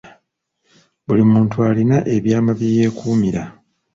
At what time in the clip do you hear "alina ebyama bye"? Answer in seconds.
1.69-2.71